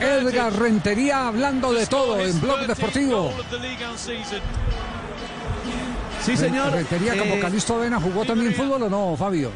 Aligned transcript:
Edgar 0.00 0.52
Rentería 0.58 1.28
hablando 1.28 1.72
de 1.72 1.86
todo 1.86 2.20
en 2.20 2.40
Blog 2.40 2.66
Deportivo. 2.66 3.32
Sí, 6.24 6.36
señor. 6.36 6.72
Rentería 6.72 7.16
como 7.18 7.34
Eh, 7.34 7.40
Calisto 7.40 7.74
Avena 7.76 8.00
jugó 8.00 8.24
también 8.24 8.54
fútbol 8.54 8.82
o 8.84 8.88
no, 8.90 9.16
Fabio? 9.16 9.50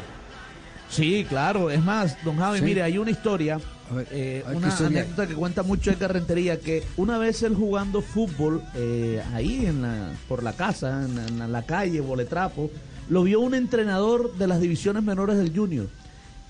Sí, 0.89 1.25
claro. 1.27 1.69
Es 1.69 1.83
más, 1.83 2.17
don 2.23 2.37
Javi, 2.37 2.59
Sí. 2.59 2.63
mire, 2.65 2.83
hay 2.83 2.97
una 2.97 3.11
historia, 3.11 3.59
ver, 3.91 4.07
eh, 4.11 4.43
a 4.45 4.49
ver, 4.49 4.57
¿qué 4.57 4.65
una 4.65 4.67
hay? 4.77 4.85
anécdota 4.85 5.27
que 5.27 5.33
cuenta 5.35 5.63
mucho 5.63 5.91
Edgar 5.91 6.13
Rentería, 6.13 6.59
que 6.59 6.83
una 6.97 7.17
vez 7.17 7.41
él 7.43 7.55
jugando 7.55 8.01
fútbol 8.01 8.61
eh, 8.75 9.21
ahí 9.33 9.65
en 9.65 9.81
la, 9.81 10.11
por 10.27 10.43
la 10.43 10.53
casa, 10.53 11.03
en, 11.05 11.15
la- 11.39 11.45
en 11.45 11.51
la 11.51 11.65
calle, 11.65 11.99
Boletrapo, 12.01 12.69
lo 13.09 13.23
vio 13.23 13.39
un 13.41 13.53
entrenador 13.55 14.33
de 14.35 14.47
las 14.47 14.61
divisiones 14.61 15.01
menores 15.03 15.37
del 15.37 15.55
Junior 15.57 15.87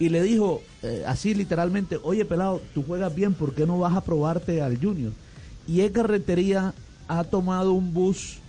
y 0.02 0.10
le 0.10 0.24
dijo 0.24 0.64
eh, 0.82 1.04
así 1.06 1.36
literalmente, 1.36 2.00
oye 2.02 2.26
pelado, 2.26 2.60
tú 2.74 2.82
juegas 2.82 3.14
bien, 3.14 3.36
¿por 3.36 3.54
qué 3.54 3.68
no 3.68 3.78
vas 3.78 3.96
a 3.96 4.02
probarte 4.02 4.60
al 4.60 4.82
Junior? 4.82 5.12
Y 5.68 5.82
Edgar 5.82 6.10
Rentería 6.10 6.74
ha 7.08 7.24
tomado 7.24 7.74
un 7.74 7.94
bus 7.94 8.40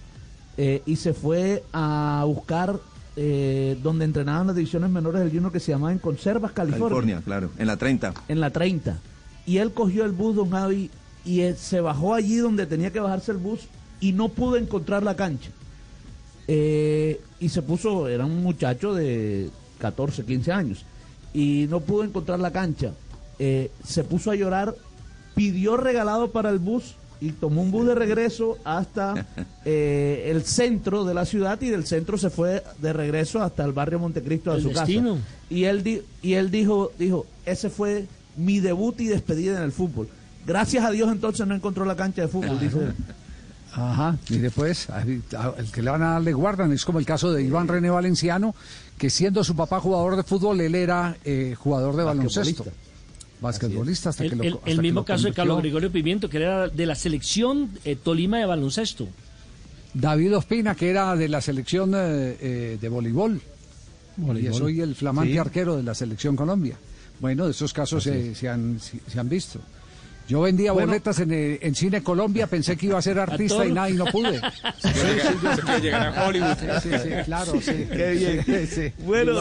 eh, 0.57 0.81
y 0.87 0.97
se 0.97 1.13
fue 1.13 1.63
a 1.75 2.25
buscar 2.27 2.81
eh, 3.17 3.77
donde 3.83 4.07
entrenaban 4.07 4.47
las 4.47 4.57
divisiones 4.57 4.89
menores 4.89 5.21
del 5.21 5.31
Junior 5.31 5.53
que 5.53 5.61
se 5.61 5.73
llamaban 5.73 5.99
Conservas, 5.99 6.53
California, 6.53 6.89
California, 6.89 7.23
claro, 7.23 7.51
en 7.59 7.67
la 7.67 7.77
30. 7.77 8.15
en 8.29 8.41
la 8.41 8.49
30. 8.49 8.99
Y 9.45 9.59
él 9.59 9.73
cogió 9.73 10.07
el 10.07 10.13
bus, 10.13 10.35
don 10.35 10.49
Javi, 10.49 10.91
y 11.27 11.41
eh, 11.43 11.55
se 11.55 11.83
bajó 11.83 12.15
allí 12.15 12.37
donde 12.37 12.65
tenía 12.65 12.93
que 12.93 13.01
bajarse 13.01 13.31
el 13.31 13.37
bus 13.37 13.61
y 14.01 14.13
no 14.13 14.31
pudo 14.31 14.57
encontrar 14.57 15.03
la 15.03 15.17
cancha. 15.17 15.51
Y 16.49 17.49
se 17.49 17.63
puso, 17.63 18.09
era 18.09 18.25
un 18.25 18.43
muchacho 18.43 18.95
de 18.95 19.51
14, 19.81 20.25
15 20.25 20.53
años, 20.53 20.87
y 21.35 21.67
no 21.71 21.81
pudo 21.81 22.05
encontrar 22.05 22.41
la 22.41 22.51
cancha. 22.51 22.93
Eh, 23.39 23.71
se 23.87 24.05
puso 24.05 24.31
a 24.31 24.35
llorar, 24.35 24.75
pidió 25.35 25.77
regalado 25.77 26.31
para 26.31 26.51
el 26.51 26.59
bus 26.59 26.95
y 27.21 27.31
tomó 27.33 27.63
un 27.63 27.71
bus 27.71 27.87
de 27.87 27.95
regreso 27.95 28.59
hasta 28.65 29.27
eh, 29.65 30.29
el 30.31 30.43
centro 30.45 31.05
de 31.05 31.15
la 31.15 31.25
ciudad 31.25 31.61
y 31.63 31.69
del 31.71 31.87
centro 31.87 32.19
se 32.19 32.31
fue 32.31 32.63
de 32.81 32.93
regreso 32.93 33.43
hasta 33.43 33.65
el 33.65 33.73
barrio 33.73 33.99
Montecristo 34.01 34.51
a 34.53 34.57
El 34.57 34.63
su 34.63 34.69
destino. 34.71 35.15
casa. 35.15 35.27
Y 35.49 35.65
él, 35.65 35.83
di- 35.83 36.03
y 36.21 36.35
él 36.35 36.51
dijo, 36.51 36.91
dijo, 36.99 37.27
ese 37.47 37.71
fue 37.71 38.07
mi 38.37 38.61
debut 38.61 39.01
y 39.01 39.07
despedida 39.07 39.57
en 39.59 39.63
el 39.65 39.73
fútbol. 39.73 40.09
Gracias 40.47 40.85
a 40.85 40.91
Dios 40.91 41.11
entonces 41.13 41.47
no 41.47 41.55
encontró 41.55 41.85
la 41.85 41.95
cancha 41.97 42.23
de 42.23 42.29
fútbol, 42.29 42.59
dice 42.59 42.79
él. 42.79 42.95
Ajá, 43.75 44.19
y 44.29 44.37
después, 44.39 44.91
ahí, 44.91 45.23
a- 45.37 45.55
el 45.57 45.71
que 45.73 45.83
le 45.83 45.91
van 45.91 46.03
a 46.03 46.11
dar 46.13 46.23
le 46.23 46.33
guardan, 46.35 46.73
es 46.73 46.85
como 46.85 46.99
el 46.99 47.07
caso 47.07 47.33
de 47.33 47.43
Iván 47.43 47.69
René 47.69 47.89
Valenciano, 47.91 48.55
que 48.99 49.09
siendo 49.09 49.43
su 49.45 49.57
papá 49.57 49.81
jugador 49.81 50.17
de 50.17 50.23
fútbol, 50.25 50.61
él 50.61 50.75
era 50.75 51.17
eh, 51.25 51.55
jugador 51.59 51.97
de 51.97 52.05
baloncesto. 52.05 52.67
Basquetbolista. 53.41 54.11
Hasta 54.11 54.25
que 54.25 54.31
El, 54.31 54.39
lo 54.39 54.45
el- 54.45 54.55
hasta 54.55 54.71
el 54.71 54.77
que 54.77 54.83
mismo 54.83 55.01
lo 55.01 55.05
caso 55.05 55.25
de. 55.29 55.33
Carlos 55.33 55.59
Gregorio 55.59 55.91
Pimiento, 55.91 56.29
que 56.29 56.37
era 56.37 56.69
de 56.69 56.87
la 56.87 56.95
selección 56.95 57.71
eh, 57.85 57.97
Tolima 57.97 58.39
de 58.39 58.47
baloncesto. 58.47 59.09
David 59.95 60.37
Ospina, 60.37 60.75
que 60.75 60.91
era 60.91 61.17
de 61.17 61.29
la 61.29 61.41
selección 61.41 61.93
eh, 61.95 62.37
eh, 62.41 62.79
de 62.81 62.89
voleibol. 62.89 63.41
Y 64.37 64.47
es 64.47 64.61
hoy 64.61 64.81
el 64.81 64.95
flamante 64.95 65.33
Sí. 65.33 65.39
arquero 65.39 65.77
de 65.77 65.83
la 65.83 65.95
selección 65.95 66.37
Colombia. 66.37 66.77
Bueno, 67.21 67.47
de 67.47 67.53
esos 67.53 67.73
casos 67.73 68.03
se, 68.05 68.35
se 68.35 68.49
han, 68.49 68.79
se, 68.81 68.99
se 69.11 69.19
han 69.19 69.29
visto. 69.29 69.59
Yo 70.29 70.41
vendía 70.43 70.73
Bueno. 70.73 70.89
boletas 70.89 71.19
en, 71.19 71.33
en 71.33 71.75
Cine 71.75 72.03
Colombia, 72.03 72.47
pensé 72.47 72.77
que 72.77 72.87
iba 72.87 72.99
a 72.99 73.03
ser 73.03 73.19
artista 73.19 73.57
Actor. 73.57 73.69
y 73.69 73.73
nada, 73.73 73.91
y 73.91 73.95
no 73.95 74.05
pude. 74.07 74.41
llegar 75.83 76.17
a 76.17 76.27
Hollywood. 76.27 76.57
Sí, 76.83 76.89
sí, 77.03 77.09
claro, 77.25 77.53
sí. 77.61 77.87
Qué 77.93 78.11
bien. 78.13 78.45
Sí, 78.45 78.67
sí. 78.75 78.93
Bueno, 79.05 79.33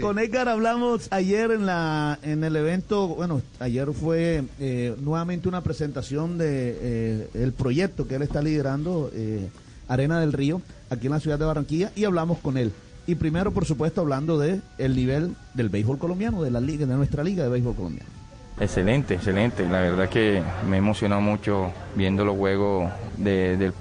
con 0.00 0.18
Edgar 0.18 0.48
hablamos 0.48 1.08
ayer 1.10 1.50
en 1.52 1.66
la 1.66 2.18
en 2.22 2.44
el 2.44 2.56
evento, 2.56 3.08
bueno, 3.08 3.40
ayer 3.60 3.88
fue 3.92 4.44
eh, 4.60 4.94
nuevamente 5.00 5.48
una 5.48 5.62
presentación 5.62 6.38
de 6.38 6.76
eh, 6.80 7.28
el 7.34 7.52
proyecto 7.52 8.06
que 8.08 8.16
él 8.16 8.22
está 8.22 8.42
liderando, 8.42 9.10
eh, 9.14 9.48
Arena 9.88 10.20
del 10.20 10.32
Río, 10.32 10.60
aquí 10.90 11.06
en 11.06 11.12
la 11.12 11.20
ciudad 11.20 11.38
de 11.38 11.44
Barranquilla, 11.44 11.92
y 11.94 12.04
hablamos 12.04 12.38
con 12.38 12.56
él. 12.58 12.72
Y 13.06 13.14
primero, 13.14 13.52
por 13.52 13.64
supuesto, 13.66 14.00
hablando 14.00 14.36
de 14.38 14.60
el 14.78 14.96
nivel 14.96 15.36
del 15.54 15.68
béisbol 15.68 15.98
colombiano, 15.98 16.42
de 16.42 16.50
la 16.50 16.60
liga, 16.60 16.86
de 16.86 16.94
nuestra 16.96 17.22
liga 17.22 17.44
de 17.44 17.50
béisbol 17.50 17.76
colombiano. 17.76 18.10
Excelente, 18.58 19.14
excelente. 19.14 19.64
La 19.68 19.80
verdad 19.80 20.08
que 20.08 20.42
me 20.66 20.76
he 20.76 20.78
emocionado 20.78 21.20
mucho 21.20 21.72
viendo 21.94 22.24
los 22.24 22.36
juegos 22.36 22.90
de- 23.18 23.56
del 23.58 23.72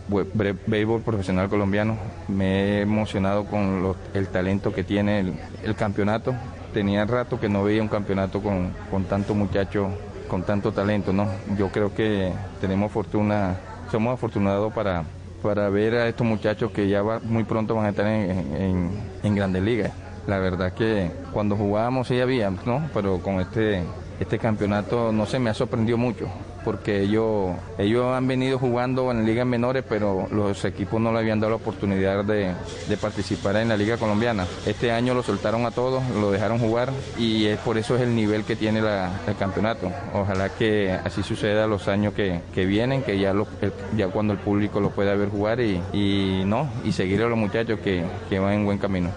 béisbol 0.68 1.02
profesional 1.02 1.48
colombiano. 1.48 1.98
Me 2.28 2.80
he 2.80 2.82
emocionado 2.82 3.46
con 3.46 3.96
el 4.14 4.28
talento 4.28 4.74
que 4.74 4.84
tiene 4.84 5.34
el, 5.64 5.76
campeonato. 5.76 6.36
Tenía 6.74 7.06
rato 7.06 7.40
que 7.40 7.48
no 7.48 7.64
veía 7.64 7.82
un 7.82 7.88
campeonato 7.88 8.42
con, 8.42 8.74
con 8.92 9.06
tanto 9.06 9.34
muchacho, 9.34 9.88
con 10.28 10.44
tanto 10.44 10.74
talento, 10.74 11.14
¿no? 11.14 11.30
Yo 11.58 11.70
creo 11.70 11.94
que 11.96 12.34
tenemos 12.60 12.92
fortuna, 12.92 13.56
somos 13.90 14.14
afortunados 14.16 14.74
para, 14.74 15.04
para 15.42 15.70
ver 15.70 15.96
a 15.96 16.08
estos 16.10 16.28
muchachos 16.28 16.72
que 16.72 16.90
ya 16.90 17.02
va- 17.02 17.22
muy 17.24 17.46
pronto 17.46 17.76
van 17.76 17.86
a 17.86 17.90
estar 17.92 18.08
en, 18.08 18.30
en- 18.58 18.90
en 19.24 19.36
grandes 19.36 19.64
ligas. 19.64 19.94
La 20.28 20.40
verdad 20.40 20.74
que 20.74 21.12
cuando 21.32 21.56
jugábamos 21.56 22.10
sí 22.10 22.20
había, 22.20 22.50
¿no? 22.66 22.90
Pero 22.94 23.20
con 23.20 23.40
este, 23.40 23.84
este 24.20 24.40
campeonato 24.40 25.12
no 25.12 25.26
se 25.26 25.40
me 25.40 25.50
ha 25.50 25.54
sorprendido 25.54 25.98
mucho, 25.98 26.28
porque 26.64 27.02
ellos, 27.02 27.52
ellos 27.78 28.06
han 28.14 28.28
venido 28.28 28.58
jugando 28.58 29.12
en 29.12 29.26
ligas 29.26 29.46
menores, 29.46 29.84
pero 29.88 30.28
los 30.32 30.64
equipos 30.66 31.02
no 31.02 31.12
le 31.12 31.20
habían 31.20 31.40
dado 31.40 31.52
la 31.52 31.56
oportunidad 31.58 32.24
de, 32.24 32.54
participar 33.02 33.58
en 33.58 33.70
la 33.70 33.78
liga 33.78 33.98
colombiana. 33.98 34.48
Este 34.66 34.92
año 34.92 35.14
lo 35.14 35.22
soltaron 35.22 35.66
a 35.66 35.72
todos, 35.72 36.02
lo 36.20 36.32
dejaron 36.32 36.60
jugar 36.60 36.92
y 37.18 37.46
es 37.46 37.60
por 37.60 37.78
eso 37.78 37.96
es 37.96 38.02
el 38.02 38.16
nivel 38.16 38.44
que 38.46 38.56
tiene 38.56 38.82
la- 38.82 39.20
el 39.28 39.36
campeonato. 39.36 39.92
Ojalá 40.14 40.50
que 40.50 40.92
así 40.92 41.22
suceda 41.22 41.68
los 41.68 41.88
años 41.88 42.14
que, 42.14 42.40
que 42.54 42.66
vienen, 42.66 43.04
que 43.04 43.20
ya, 43.20 43.34
lo- 43.34 43.48
ya 43.98 44.08
cuando 44.08 44.34
el 44.34 44.40
público 44.40 44.80
lo 44.80 44.92
pueda 44.92 45.14
ver 45.16 45.30
jugar 45.30 45.60
y, 45.60 45.82
y 45.94 46.44
no, 46.46 46.70
y 46.86 46.94
seguir 46.94 47.22
a 47.22 47.28
los 47.28 47.38
muchachos 47.38 47.80
que, 47.82 48.04
que 48.30 48.40
van 48.40 48.54
en 48.54 48.66
buen 48.66 48.78
camino. 48.78 49.10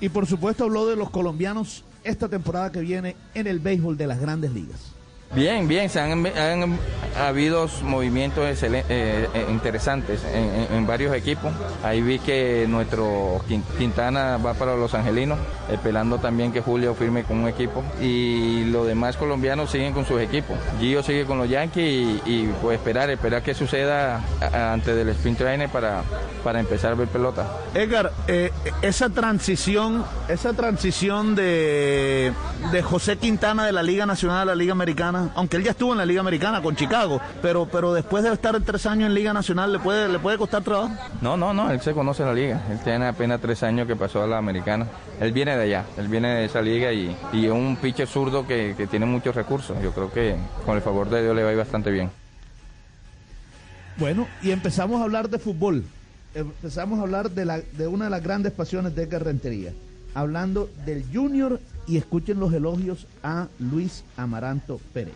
Y 0.00 0.08
por 0.10 0.26
supuesto 0.26 0.64
habló 0.64 0.86
de 0.86 0.94
los 0.94 1.10
colombianos 1.10 1.82
esta 2.08 2.28
temporada 2.28 2.72
que 2.72 2.80
viene 2.80 3.16
en 3.34 3.46
el 3.46 3.58
béisbol 3.60 3.96
de 3.96 4.06
las 4.06 4.20
grandes 4.20 4.52
ligas. 4.52 4.97
Bien, 5.34 5.68
bien, 5.68 5.90
se 5.90 6.00
han, 6.00 6.26
han 6.26 6.78
habido 7.20 7.68
movimientos 7.82 8.62
eh, 8.62 8.84
eh, 8.88 9.46
interesantes 9.50 10.24
en, 10.24 10.86
varios 10.86 11.14
equipos. 11.14 11.52
Ahí 11.84 12.00
vi 12.00 12.18
que 12.18 12.64
nuestro 12.66 13.40
Quin- 13.48 13.62
Quintana 13.76 14.38
va 14.38 14.54
para 14.54 14.74
los 14.74 14.94
Angelinos, 14.94 15.38
esperando 15.70 16.18
también 16.18 16.50
que 16.50 16.62
Julio 16.62 16.94
firme 16.94 17.24
con 17.24 17.38
un 17.40 17.48
equipo. 17.48 17.84
Y 18.00 18.64
los 18.64 18.86
demás 18.86 19.16
colombianos 19.18 19.70
siguen 19.70 19.92
con 19.92 20.06
sus 20.06 20.20
equipos. 20.20 20.56
Gio 20.80 21.02
sigue 21.02 21.26
con 21.26 21.36
los 21.38 21.48
Yankees 21.48 21.84
y, 21.84 22.22
y, 22.24 22.54
pues 22.62 22.78
esperar, 22.78 23.10
esperar 23.10 23.42
que 23.42 23.52
suceda 23.54 24.24
antes 24.72 24.96
del 24.96 25.10
sprint 25.10 25.38
training 25.38 25.68
para, 25.68 26.02
para 26.42 26.58
empezar 26.58 26.92
a 26.92 26.94
ver 26.94 27.08
pelota. 27.08 27.46
Edgar, 27.74 28.12
eh, 28.28 28.50
esa 28.80 29.10
transición, 29.10 30.04
esa 30.28 30.54
transición 30.54 31.34
de, 31.34 32.32
de 32.72 32.82
José 32.82 33.18
Quintana 33.18 33.66
de 33.66 33.72
la 33.72 33.82
Liga 33.82 34.06
Nacional 34.06 34.38
a 34.42 34.44
la 34.46 34.54
Liga 34.54 34.72
Americana, 34.72 35.17
aunque 35.34 35.56
él 35.56 35.64
ya 35.64 35.72
estuvo 35.72 35.92
en 35.92 35.98
la 35.98 36.06
Liga 36.06 36.20
Americana 36.20 36.62
con 36.62 36.76
Chicago, 36.76 37.20
pero, 37.42 37.66
pero 37.70 37.92
después 37.92 38.24
de 38.24 38.32
estar 38.32 38.58
tres 38.62 38.86
años 38.86 39.08
en 39.08 39.14
Liga 39.14 39.32
Nacional, 39.32 39.72
¿le 39.72 39.78
puede, 39.78 40.08
le 40.08 40.18
puede 40.18 40.38
costar 40.38 40.62
trabajo? 40.62 40.90
No, 41.20 41.36
no, 41.36 41.52
no, 41.52 41.70
él 41.70 41.80
se 41.80 41.92
conoce 41.92 42.24
la 42.24 42.34
liga. 42.34 42.62
Él 42.70 42.78
tiene 42.84 43.06
apenas 43.06 43.40
tres 43.40 43.62
años 43.62 43.86
que 43.86 43.96
pasó 43.96 44.22
a 44.22 44.26
la 44.26 44.38
americana. 44.38 44.86
Él 45.20 45.32
viene 45.32 45.56
de 45.56 45.62
allá, 45.64 45.84
él 45.96 46.08
viene 46.08 46.28
de 46.28 46.44
esa 46.44 46.62
liga 46.62 46.92
y, 46.92 47.16
y 47.32 47.46
es 47.46 47.52
un 47.52 47.76
pitcher 47.76 48.06
zurdo 48.06 48.46
que, 48.46 48.74
que 48.76 48.86
tiene 48.86 49.06
muchos 49.06 49.34
recursos. 49.34 49.76
Yo 49.82 49.92
creo 49.92 50.12
que 50.12 50.36
con 50.64 50.76
el 50.76 50.82
favor 50.82 51.08
de 51.10 51.22
Dios 51.22 51.34
le 51.36 51.42
va 51.42 51.50
a 51.50 51.52
ir 51.52 51.58
bastante 51.58 51.90
bien. 51.90 52.10
Bueno, 53.96 54.28
y 54.42 54.52
empezamos 54.52 55.00
a 55.00 55.04
hablar 55.04 55.28
de 55.28 55.38
fútbol. 55.38 55.84
Empezamos 56.34 57.00
a 57.00 57.02
hablar 57.02 57.30
de, 57.30 57.44
la, 57.44 57.60
de 57.60 57.86
una 57.88 58.04
de 58.04 58.10
las 58.10 58.22
grandes 58.22 58.52
pasiones 58.52 58.94
de 58.94 59.02
Edgar 59.02 59.24
Rentería. 59.24 59.72
Hablando 60.14 60.70
del 60.86 61.04
Junior 61.12 61.60
y 61.88 61.96
escuchen 61.96 62.38
los 62.38 62.52
elogios 62.52 63.06
a 63.22 63.46
Luis 63.58 64.04
Amaranto 64.16 64.80
Pérez. 64.92 65.14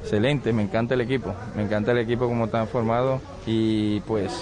Excelente, 0.00 0.52
me 0.52 0.62
encanta 0.62 0.94
el 0.94 1.00
equipo, 1.00 1.34
me 1.56 1.62
encanta 1.62 1.92
el 1.92 1.98
equipo 1.98 2.26
como 2.28 2.46
está 2.46 2.66
formado 2.66 3.20
y 3.46 4.00
pues 4.00 4.32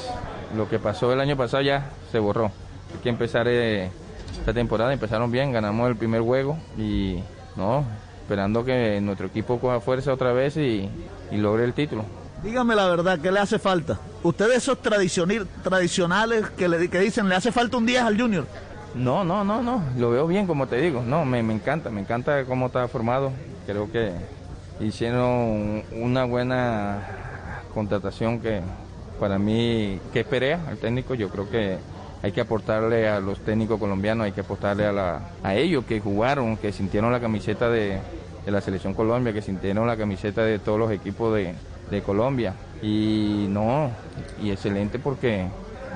lo 0.56 0.69
que 0.69 0.79
pasó 0.79 1.12
el 1.12 1.21
año 1.21 1.37
pasado 1.37 1.62
ya 1.62 1.91
se 2.11 2.19
borró. 2.19 2.47
Hay 2.93 3.00
que 3.03 3.09
empezar 3.09 3.47
eh, 3.49 3.91
esta 4.38 4.53
temporada, 4.53 4.93
empezaron 4.93 5.31
bien, 5.31 5.53
ganamos 5.53 5.88
el 5.88 5.97
primer 5.97 6.21
juego 6.23 6.59
y 6.76 7.19
no, 7.56 7.85
esperando 8.23 8.65
que 8.65 9.00
nuestro 9.00 9.26
equipo 9.29 9.59
coja 9.61 9.81
fuerza 9.81 10.12
otra 10.12 10.32
vez 10.32 10.56
y, 10.56 10.88
y 11.31 11.37
logre 11.37 11.65
el 11.65 11.73
título. 11.73 12.05
Dígame 12.43 12.75
la 12.75 12.87
verdad, 12.88 13.19
¿qué 13.21 13.32
le 13.32 13.38
hace 13.41 13.59
falta? 13.59 13.99
Ustedes 14.23 14.56
esos 14.59 14.79
tradicional- 14.82 15.47
tradicionales 15.62 16.50
que, 16.50 16.69
le, 16.69 16.91
que 16.91 16.99
dicen, 16.99 17.29
le 17.29 17.37
hace 17.37 17.53
falta 17.53 17.76
un 17.79 17.87
10 17.87 18.03
al 18.03 18.21
Junior. 18.21 18.47
No, 18.94 19.25
no, 19.25 19.43
no, 19.44 19.61
no, 19.61 19.82
lo 19.99 20.11
veo 20.11 20.26
bien 20.26 20.46
como 20.46 20.69
te 20.69 20.76
digo, 20.81 21.02
no, 21.02 21.25
me, 21.25 21.43
me 21.43 21.52
encanta, 21.52 21.91
me 21.91 22.00
encanta 22.00 22.44
cómo 22.44 22.67
está 22.67 22.87
formado, 22.87 23.32
creo 23.67 23.91
que 23.91 24.12
hicieron 24.79 25.82
una 25.93 26.25
buena 26.25 27.62
contratación 27.75 28.41
que 28.41 28.61
para 29.19 29.38
mí, 29.38 30.00
que 30.12 30.20
esperé 30.20 30.55
al 30.55 30.79
técnico, 30.79 31.14
yo 31.14 31.29
creo 31.29 31.50
que 31.50 31.79
hay 32.23 32.32
que 32.32 32.41
aportarle 32.41 33.08
a 33.08 33.19
los 33.19 33.41
técnicos 33.41 33.81
colombianos, 33.81 34.26
hay 34.26 34.32
que 34.32 34.43
aportarle 34.43 34.87
a, 34.87 34.93
la, 34.93 35.20
a 35.43 35.55
ellos 35.55 35.85
que 35.85 36.00
jugaron, 36.00 36.56
que 36.56 36.73
sintieron 36.73 37.11
la 37.11 37.20
camiseta 37.20 37.69
de, 37.69 37.99
de 38.44 38.50
la 38.52 38.61
selección 38.61 38.94
Colombia, 38.94 39.32
que 39.32 39.43
sintieron 39.43 39.87
la 39.87 39.97
camiseta 39.97 40.43
de 40.43 40.58
todos 40.58 40.79
los 40.79 40.90
equipos 40.93 41.35
de, 41.35 41.55
de 41.90 42.02
Colombia. 42.02 42.55
Y 42.81 43.47
no, 43.49 43.90
y 44.43 44.50
excelente 44.50 44.99
porque 44.99 45.47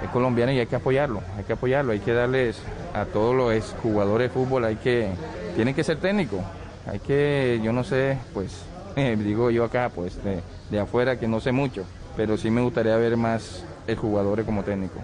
es 0.03 0.11
colombiano 0.11 0.53
y 0.53 0.59
hay 0.59 0.67
que 0.67 0.77
apoyarlo, 0.77 1.23
hay 1.37 1.45
que 1.45 1.53
apoyarlo, 1.55 1.93
hay 1.93 2.01
que 2.01 2.13
darles 2.13 2.61
a 2.95 3.05
todos 3.05 3.35
los 3.35 3.75
jugadores 3.83 4.29
de 4.29 4.35
fútbol, 4.35 4.65
hay 4.65 4.77
que, 4.77 5.11
tienen 5.55 5.75
que 5.75 5.85
ser 5.85 5.99
técnicos, 5.99 6.41
hay 6.87 6.99
que, 7.01 7.61
yo 7.63 7.73
no 7.73 7.85
sé, 7.85 8.19
pues, 8.33 8.63
digo 8.97 9.51
yo 9.51 9.65
acá, 9.65 9.91
pues, 9.95 10.23
de, 10.23 10.41
de 10.71 10.81
afuera 10.81 11.19
que 11.19 11.29
no 11.29 11.41
sé 11.41 11.53
mucho, 11.53 11.85
pero 12.17 12.37
sí 12.37 12.51
me 12.51 12.61
gustaría 12.61 12.97
ver 12.97 13.17
más 13.17 13.65
el 13.87 13.97
jugadores 13.97 14.45
como 14.45 14.63
técnico. 14.65 15.01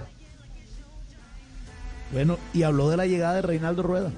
Bueno, 2.13 2.39
y 2.53 2.63
habló 2.63 2.91
de 2.91 2.97
la 2.97 3.07
llegada 3.07 3.35
de 3.35 3.43
Reinaldo 3.43 3.83
Rueda. 3.83 4.13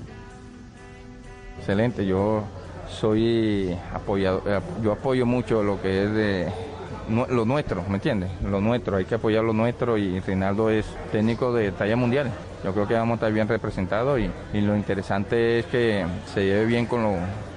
Excelente, 1.58 2.04
yo 2.04 2.44
soy 2.90 3.76
apoyado, 3.92 4.42
eh, 4.46 4.60
yo 4.82 4.92
apoyo 4.92 5.26
mucho 5.26 5.62
lo 5.62 5.80
que 5.80 6.04
es 6.04 6.12
de 6.12 6.52
lo 7.08 7.44
nuestro, 7.44 7.84
¿me 7.88 7.94
entiendes? 7.96 8.30
Lo 8.42 8.60
nuestro, 8.60 8.96
hay 8.96 9.04
que 9.04 9.16
apoyar 9.16 9.44
lo 9.44 9.52
nuestro 9.52 9.96
y 9.98 10.20
Reinaldo 10.20 10.70
es 10.70 10.86
técnico 11.12 11.52
de 11.52 11.72
talla 11.72 11.96
mundial. 11.96 12.30
Yo 12.64 12.72
creo 12.72 12.88
que 12.88 12.94
vamos 12.94 13.12
a 13.12 13.16
estar 13.16 13.32
bien 13.32 13.48
representados 13.48 14.18
y, 14.18 14.30
y 14.52 14.60
lo 14.60 14.76
interesante 14.76 15.60
es 15.60 15.66
que 15.66 16.04
se 16.32 16.44
lleve 16.44 16.66
bien 16.66 16.86
con, 16.86 17.02
lo, 17.02 17.12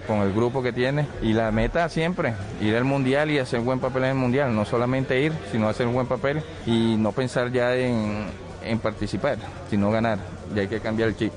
con 0.08 0.20
el 0.20 0.34
grupo 0.34 0.62
que 0.62 0.72
tiene 0.72 1.08
y 1.22 1.34
la 1.34 1.52
meta 1.52 1.90
siempre, 1.90 2.34
ir 2.62 2.76
al 2.76 2.84
mundial 2.84 3.32
y 3.32 3.40
hacer 3.40 3.62
buen 3.62 3.80
papel 3.80 4.04
en 4.04 4.10
el 4.10 4.16
mundial, 4.16 4.56
no 4.56 4.66
solamente 4.66 5.20
ir, 5.22 5.34
sino 5.52 5.68
hacer 5.68 5.88
un 5.88 5.94
buen 5.94 6.08
papel 6.08 6.42
y 6.66 6.96
no 6.98 7.12
pensar 7.12 7.52
ya 7.52 7.76
en, 7.76 8.26
en 8.64 8.80
participar, 8.80 9.38
sino 9.70 9.90
ganar, 9.90 10.20
ya 10.54 10.62
hay 10.62 10.68
que 10.68 10.80
cambiar 10.80 11.10
el 11.10 11.16
chip. 11.16 11.34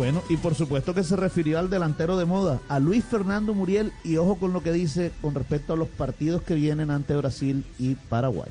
Bueno, 0.00 0.22
y 0.30 0.38
por 0.38 0.54
supuesto 0.54 0.94
que 0.94 1.04
se 1.04 1.14
refirió 1.14 1.58
al 1.58 1.68
delantero 1.68 2.16
de 2.16 2.24
moda, 2.24 2.58
a 2.70 2.78
Luis 2.78 3.04
Fernando 3.04 3.52
Muriel, 3.52 3.92
y 4.02 4.16
ojo 4.16 4.36
con 4.36 4.54
lo 4.54 4.62
que 4.62 4.72
dice 4.72 5.12
con 5.20 5.34
respecto 5.34 5.74
a 5.74 5.76
los 5.76 5.88
partidos 5.88 6.40
que 6.40 6.54
vienen 6.54 6.90
ante 6.90 7.14
Brasil 7.14 7.66
y 7.78 7.96
Paraguay. 7.96 8.48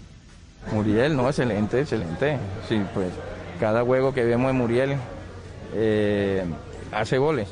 Muriel, 0.72 1.18
no, 1.18 1.28
excelente, 1.28 1.82
excelente. 1.82 2.38
Sí, 2.68 2.80
pues 2.94 3.08
cada 3.60 3.84
juego 3.84 4.14
que 4.14 4.26
vemos 4.26 4.46
de 4.46 4.54
Muriel 4.54 4.96
eh, 5.74 6.44
hace 6.92 7.18
goles. 7.18 7.48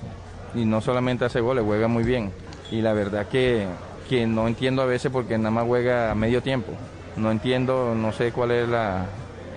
Y 0.53 0.63
no 0.65 0.79
solamente 0.79 1.25
hace 1.25 1.41
goles, 1.41 1.63
juega 1.65 1.87
muy 1.87 2.03
bien. 2.03 2.31
Y 2.69 2.81
la 2.81 2.93
verdad 2.93 3.27
que, 3.27 3.65
que 4.07 4.27
no 4.27 4.47
entiendo 4.47 4.83
a 4.83 4.85
veces 4.85 5.11
porque 5.11 5.39
nada 5.39 5.49
más 5.49 5.65
juega 5.65 6.11
a 6.11 6.13
medio 6.13 6.43
tiempo. 6.43 6.71
No 7.15 7.31
entiendo, 7.31 7.95
no 7.95 8.13
sé 8.13 8.31
cuál 8.31 8.51
es 8.51 8.69
la... 8.69 9.07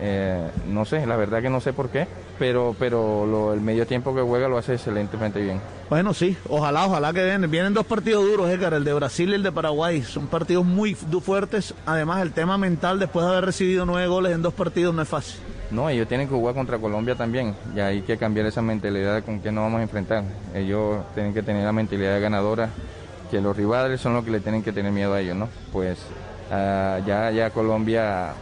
eh, 0.00 0.48
no 0.66 0.87
sé, 0.87 1.04
la 1.04 1.16
verdad 1.16 1.42
que 1.42 1.50
no 1.50 1.60
sé 1.60 1.75
por 1.75 1.90
qué. 1.90 2.06
Pero, 2.40 2.75
pero 2.78 3.26
lo- 3.26 3.52
el 3.52 3.60
medio 3.60 3.87
tiempo 3.87 4.14
que 4.14 4.22
juega 4.22 4.48
lo 4.48 4.56
hace 4.56 4.72
excelentemente 4.75 5.40
bien. 5.42 5.60
Bueno, 5.90 6.14
sí, 6.14 6.37
ojalá, 6.48 6.87
ojalá 6.87 7.12
que 7.12 7.22
vienen. 7.22 7.50
Vienen 7.50 7.75
dos 7.75 7.84
partidos 7.84 8.25
duros, 8.25 8.48
Edgar, 8.48 8.72
el 8.72 8.82
de 8.82 8.94
Brasil 8.94 9.28
y 9.28 9.34
el 9.34 9.42
de 9.42 9.52
Paraguay. 9.52 10.00
Son 10.02 10.26
partidos 10.26 10.64
muy 10.64 10.94
fuertes. 10.94 11.75
Además, 11.84 12.22
el 12.22 12.32
tema 12.32 12.56
mental 12.56 12.98
después 12.98 13.26
de 13.26 13.32
haber 13.32 13.44
recibido 13.44 13.84
nueve 13.84 14.08
goles 14.08 14.32
en 14.34 14.40
dos 14.40 14.54
partidos 14.54 14.94
no 14.94 15.02
es 15.02 15.08
fácil. 15.08 15.38
No, 15.70 15.88
ellos 15.90 16.08
tienen 16.08 16.28
que 16.28 16.34
jugar 16.34 16.54
contra 16.54 16.78
Colombia 16.78 17.14
también. 17.14 17.54
Y 17.76 17.81
hay 17.81 18.00
que 18.02 18.16
cambiar 18.16 18.46
esa 18.46 18.62
mentalidad 18.62 19.22
con 19.22 19.40
que 19.40 19.52
nos 19.52 19.62
vamos 19.64 19.81
a 19.81 19.82
enfrentar. 19.82 20.25
Ellos 20.54 20.96
tienen 21.14 21.34
que 21.34 21.42
tener 21.42 21.64
la 21.64 21.72
mentalidad 21.72 22.19
ganadora, 22.22 22.70
que 23.31 23.40
los 23.42 23.54
rivales 23.54 24.00
son 24.00 24.14
los 24.14 24.25
que 24.25 24.31
le 24.31 24.40
tienen 24.40 24.62
que 24.62 24.72
tener 24.72 24.90
miedo 24.92 25.12
a 25.12 25.20
ellos, 25.20 25.37
¿no? 25.37 25.48
Pues 25.75 25.98
ah, 26.50 27.00
ya, 27.06 27.31
ya 27.32 27.50
Colombia, 27.50 28.32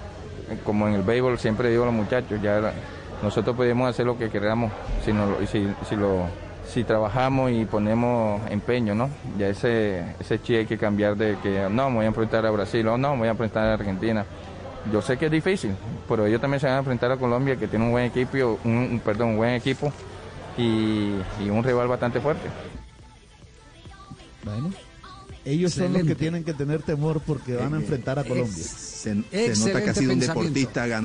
como 0.64 0.86
en 0.86 0.94
el 0.94 1.02
béisbol, 1.02 1.36
siempre 1.38 1.68
digo 1.68 1.82
a 1.82 1.86
los 1.86 1.94
muchachos, 1.94 2.40
ya 2.40 2.72
nosotros 3.22 3.56
podemos 3.56 3.88
hacer 3.88 4.06
lo 4.06 4.16
que 4.18 4.30
queramos 4.30 4.70
si, 5.04 5.12
no 5.12 5.26
lo- 5.26 5.46
si, 5.46 5.66
si 5.88 5.96
lo, 5.96 6.26
si 6.72 6.84
trabajamos 6.84 7.50
y 7.50 7.64
ponemos 7.64 8.40
empeño, 8.50 8.94
¿no? 8.94 9.08
Ya 9.38 9.48
ese, 9.48 10.04
ese 10.20 10.40
chi 10.40 10.54
hay 10.56 10.66
que 10.66 10.78
cambiar 10.78 11.16
de 11.16 11.36
que 11.42 11.66
no, 11.70 11.88
me 11.90 11.96
voy 11.96 12.04
a 12.04 12.08
enfrentar 12.08 12.44
a 12.46 12.50
Brasil 12.50 12.86
o 12.88 12.98
no, 12.98 13.12
me 13.12 13.18
voy 13.20 13.28
a 13.28 13.32
enfrentar 13.32 13.64
a 13.68 13.74
Argentina. 13.74 14.24
Yo 14.92 15.02
sé 15.02 15.16
que 15.18 15.26
es 15.26 15.32
difícil, 15.32 15.72
pero 16.08 16.26
ellos 16.26 16.40
también 16.40 16.60
se 16.60 16.66
van 16.66 16.76
a 16.76 16.78
enfrentar 16.78 17.10
a 17.10 17.16
Colombia, 17.16 17.56
que 17.56 17.66
tiene 17.68 17.84
un 17.84 17.90
buen 17.92 18.04
equipo, 18.06 18.58
un, 18.64 19.00
perdón, 19.04 19.30
un 19.30 19.36
buen 19.38 19.54
equipo 19.54 19.92
y, 20.56 21.14
y 21.42 21.50
un 21.50 21.62
rival 21.64 21.88
bastante 21.88 22.20
fuerte. 22.20 22.48
Bueno, 24.44 24.70
ellos 25.44 25.72
son 25.72 25.92
los 25.92 26.02
que 26.04 26.14
tienen 26.14 26.44
que 26.44 26.54
tener 26.54 26.82
temor 26.82 27.20
porque 27.26 27.56
van 27.56 27.74
a 27.74 27.78
enfrentar 27.78 28.18
a 28.18 28.24
Colombia. 28.24 28.54
Se, 28.54 29.02
se 29.02 29.10
nota 29.14 29.22
que 29.24 29.36
Excelente 29.46 29.90
ha 29.90 29.94
sido 29.94 30.12
un 30.12 30.20
deportista 30.20 30.80
ganador. 30.86 31.04